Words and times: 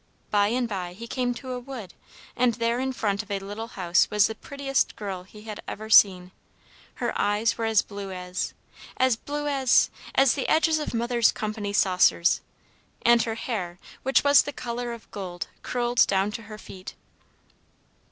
By 0.31 0.47
and 0.47 0.67
by 0.67 0.93
he 0.93 1.05
came 1.05 1.35
to 1.35 1.51
a 1.51 1.59
wood, 1.59 1.93
and 2.35 2.55
there 2.55 2.79
in 2.79 2.91
front 2.91 3.21
of 3.21 3.29
a 3.29 3.37
little 3.37 3.67
house 3.67 4.09
was 4.09 4.25
the 4.25 4.33
prettiest 4.33 4.95
girl 4.95 5.21
he 5.21 5.43
had 5.43 5.59
ever 5.67 5.91
seen. 5.91 6.31
Her 6.95 7.13
eyes 7.15 7.55
were 7.55 7.65
as 7.65 7.83
blue 7.83 8.11
as, 8.11 8.55
as 8.97 9.15
blue 9.15 9.47
as 9.47 9.91
as 10.15 10.33
the 10.33 10.47
edges 10.49 10.79
of 10.79 10.95
mother's 10.95 11.31
company 11.31 11.71
saucers! 11.71 12.41
And 13.03 13.21
her 13.21 13.35
hair, 13.35 13.77
which 14.01 14.23
was 14.23 14.41
the 14.41 14.53
color 14.53 14.91
of 14.91 15.11
gold, 15.11 15.49
curled 15.61 16.07
down 16.07 16.31
to 16.31 16.41
her 16.49 16.57
feet. 16.57 16.95